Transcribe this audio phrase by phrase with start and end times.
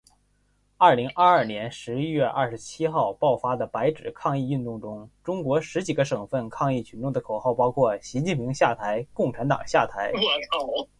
[0.77, 10.11] 二零二二年十一月二十七号爆发的白纸抗议运动中，中国十几个省份抗议群众的口号包括“习近平下台，共产党下台”